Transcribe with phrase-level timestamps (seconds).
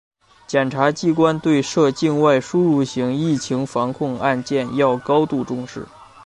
[0.47, 5.85] 检察机关对涉境外输入型疫情防控案件要高度重视